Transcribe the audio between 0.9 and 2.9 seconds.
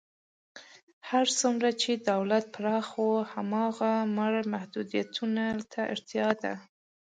هر څومره چې دولت پراخ